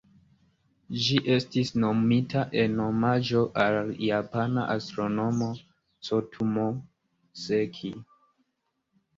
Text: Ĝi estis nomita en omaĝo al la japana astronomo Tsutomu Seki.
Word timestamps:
Ĝi 1.01 1.17
estis 1.33 1.69
nomita 1.83 2.45
en 2.61 2.79
omaĝo 2.85 3.43
al 3.65 3.77
la 3.91 3.95
japana 4.07 4.65
astronomo 4.77 5.51
Tsutomu 5.61 6.67
Seki. 7.45 7.95